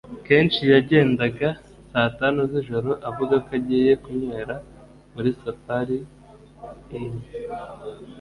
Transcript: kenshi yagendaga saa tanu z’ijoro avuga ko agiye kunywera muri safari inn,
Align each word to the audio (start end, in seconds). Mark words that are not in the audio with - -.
kenshi 0.27 0.61
yagendaga 0.73 1.47
saa 1.91 2.09
tanu 2.19 2.39
z’ijoro 2.51 2.91
avuga 3.09 3.35
ko 3.45 3.49
agiye 3.59 3.93
kunywera 4.03 4.55
muri 5.13 5.29
safari 5.41 5.97
inn, 6.99 7.15